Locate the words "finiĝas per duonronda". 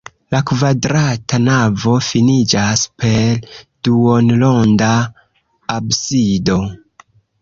2.07-4.89